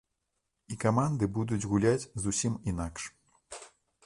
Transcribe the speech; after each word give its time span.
І 0.75 0.77
каманды 0.83 1.29
будуць 1.37 1.61
гуляць 1.75 2.09
зусім 2.25 2.57
інакш. 2.73 3.03